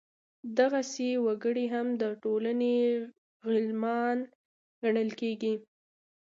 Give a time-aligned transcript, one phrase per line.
[0.59, 2.75] دغسې وګړي هم د ټولنې
[3.47, 4.17] غلیمان
[4.81, 5.55] ګڼل کېدل.